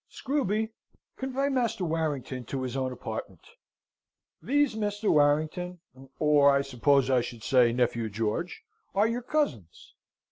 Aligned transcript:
Screwby, 0.09 0.71
convey 1.15 1.47
Master 1.47 1.85
Warrington 1.85 2.43
to 2.45 2.63
his 2.63 2.75
own 2.75 2.91
apartment! 2.91 3.45
These, 4.41 4.73
Mr. 4.73 5.11
Warrington 5.13 5.79
or, 6.17 6.49
I 6.49 6.61
suppose 6.63 7.11
I 7.11 7.21
should 7.21 7.43
say 7.43 7.71
nephew 7.71 8.09
George 8.09 8.63
are 8.95 9.05
your 9.05 9.21
cousins." 9.21 9.93